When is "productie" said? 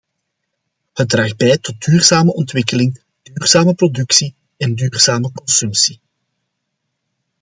3.73-4.35